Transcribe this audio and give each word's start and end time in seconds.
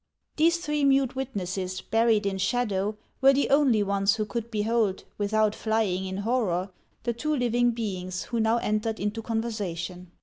These 0.37 0.57
three 0.57 0.83
mute 0.83 1.15
witnesses, 1.15 1.79
buried 1.79 2.25
in 2.25 2.39
shadow, 2.39 2.97
were 3.21 3.33
the 3.33 3.51
only 3.51 3.83
ones 3.83 4.15
who 4.15 4.25
could 4.25 4.49
behold, 4.49 5.03
without 5.19 5.53
Hying 5.53 6.07
in 6.07 6.17
horror, 6.25 6.71
the 7.03 7.13
two 7.13 7.35
living 7.35 7.69
beings 7.69 8.23
who 8.23 8.39
now 8.39 8.57
entered 8.57 8.99
into 8.99 9.21
conversation. 9.21 10.09